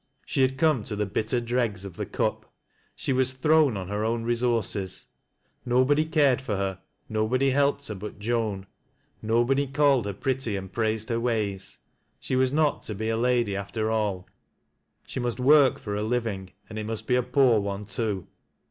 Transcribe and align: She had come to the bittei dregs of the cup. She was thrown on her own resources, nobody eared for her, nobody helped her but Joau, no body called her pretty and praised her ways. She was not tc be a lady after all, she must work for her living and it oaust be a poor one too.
She 0.25 0.41
had 0.41 0.57
come 0.57 0.81
to 0.85 0.95
the 0.95 1.05
bittei 1.05 1.45
dregs 1.45 1.85
of 1.85 1.95
the 1.95 2.07
cup. 2.07 2.51
She 2.95 3.13
was 3.13 3.33
thrown 3.33 3.77
on 3.77 3.87
her 3.89 4.03
own 4.03 4.23
resources, 4.23 5.05
nobody 5.63 6.09
eared 6.11 6.41
for 6.41 6.55
her, 6.55 6.79
nobody 7.07 7.51
helped 7.51 7.87
her 7.87 7.93
but 7.93 8.17
Joau, 8.17 8.63
no 9.21 9.43
body 9.43 9.67
called 9.67 10.07
her 10.07 10.13
pretty 10.13 10.55
and 10.55 10.73
praised 10.73 11.09
her 11.09 11.19
ways. 11.19 11.77
She 12.19 12.35
was 12.35 12.51
not 12.51 12.81
tc 12.81 12.97
be 12.97 13.09
a 13.09 13.15
lady 13.15 13.55
after 13.55 13.91
all, 13.91 14.27
she 15.05 15.19
must 15.19 15.39
work 15.39 15.77
for 15.77 15.93
her 15.93 16.01
living 16.01 16.49
and 16.67 16.79
it 16.79 16.87
oaust 16.87 17.05
be 17.05 17.13
a 17.13 17.21
poor 17.21 17.59
one 17.59 17.85
too. 17.85 18.25